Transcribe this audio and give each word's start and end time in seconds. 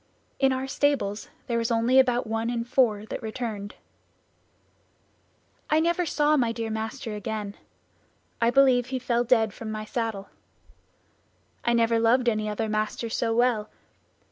In 0.39 0.51
our 0.51 0.65
stables 0.65 1.29
there 1.45 1.59
was 1.59 1.69
only 1.69 1.99
about 1.99 2.25
one 2.25 2.49
in 2.49 2.63
four 2.63 3.05
that 3.05 3.21
returned. 3.21 3.75
"I 5.69 5.79
never 5.79 6.07
saw 6.07 6.35
my 6.35 6.51
dear 6.51 6.71
master 6.71 7.13
again. 7.15 7.53
I 8.41 8.49
believe 8.49 8.87
he 8.87 8.97
fell 8.97 9.23
dead 9.23 9.53
from 9.53 9.71
the 9.73 9.85
saddle. 9.85 10.29
I 11.63 11.73
never 11.73 11.99
loved 11.99 12.27
any 12.27 12.49
other 12.49 12.67
master 12.67 13.11
so 13.11 13.35
well. 13.35 13.69